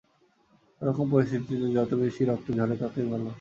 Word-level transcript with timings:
ওরকম 0.81 1.05
পরিস্থিতিতে, 1.11 1.67
যত 1.77 1.91
বেশি 2.01 2.21
রক্ত 2.25 2.47
ঝরে, 2.57 2.75
ততোই 2.81 3.05
ভালো। 3.11 3.25